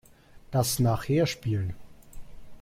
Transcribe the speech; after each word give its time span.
Das 0.49 0.79
nachher 0.79 1.27
spielen. 1.27 1.75